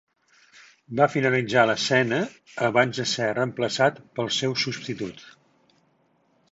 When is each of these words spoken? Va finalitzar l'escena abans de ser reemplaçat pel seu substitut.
Va 0.99 1.07
finalitzar 1.15 1.65
l'escena 1.71 2.21
abans 2.69 3.01
de 3.01 3.07
ser 3.13 3.29
reemplaçat 3.35 4.01
pel 4.17 4.35
seu 4.39 4.59
substitut. 4.67 5.25